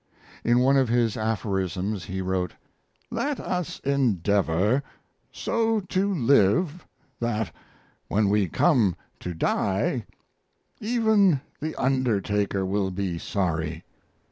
[0.43, 2.55] In one of his aphorisms he wrote:
[3.11, 4.81] "Let us endeavor
[5.31, 6.87] so to live
[7.19, 7.53] that
[8.07, 10.07] when we come to die
[10.79, 13.83] even the undertaker will be sorry."